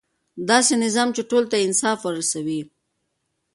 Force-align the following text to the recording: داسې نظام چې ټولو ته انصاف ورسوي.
داسې 0.49 0.73
نظام 0.83 1.09
چې 1.15 1.21
ټولو 1.29 1.47
ته 1.51 1.57
انصاف 1.65 1.99
ورسوي. 2.03 2.61